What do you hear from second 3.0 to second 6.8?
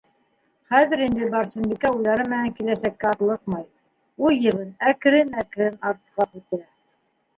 атлыҡмай- уй ебен әкрен-әкрен артҡа һүтә.